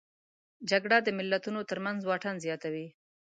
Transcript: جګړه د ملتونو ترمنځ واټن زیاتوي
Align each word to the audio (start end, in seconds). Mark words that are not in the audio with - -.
جګړه 0.69 0.97
د 1.03 1.07
ملتونو 1.17 1.59
ترمنځ 1.69 1.99
واټن 2.05 2.35
زیاتوي 2.45 2.87